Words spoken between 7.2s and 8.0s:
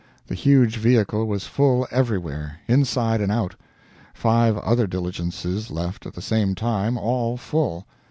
full.